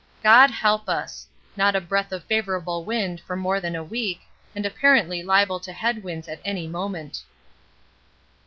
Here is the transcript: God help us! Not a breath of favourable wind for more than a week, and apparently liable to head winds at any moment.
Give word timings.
God 0.23 0.49
help 0.49 0.89
us! 0.89 1.27
Not 1.55 1.75
a 1.75 1.79
breath 1.79 2.11
of 2.11 2.23
favourable 2.23 2.83
wind 2.83 3.21
for 3.21 3.35
more 3.35 3.59
than 3.61 3.75
a 3.75 3.83
week, 3.83 4.21
and 4.55 4.65
apparently 4.65 5.21
liable 5.21 5.59
to 5.59 5.71
head 5.71 6.01
winds 6.03 6.27
at 6.27 6.41
any 6.43 6.67
moment. 6.67 7.21